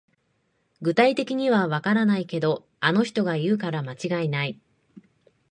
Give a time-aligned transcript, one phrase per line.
[0.81, 4.59] 具体的にはわからないけど、あの人が言うから間違いない